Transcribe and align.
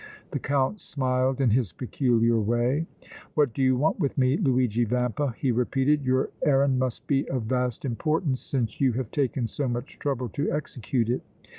The 0.31 0.39
Count 0.39 0.79
smiled 0.81 1.39
in 1.39 1.51
his 1.51 1.73
peculiar 1.73 2.39
way. 2.39 2.87
"What 3.35 3.53
do 3.53 3.61
you 3.61 3.75
want 3.77 3.99
with 3.99 4.17
me, 4.17 4.35
Luigi 4.35 4.83
Vampa?" 4.83 5.35
he 5.37 5.51
repeated. 5.51 6.03
"Your 6.07 6.31
errand 6.43 6.79
must 6.79 7.05
be 7.05 7.29
of 7.29 7.43
vast 7.43 7.85
importance 7.85 8.41
since 8.41 8.81
you 8.81 8.93
have 8.93 9.11
taken 9.11 9.45
so 9.47 9.67
much 9.67 9.99
trouble 9.99 10.29
to 10.29 10.49
execute 10.51 11.07
it!" 11.07 11.21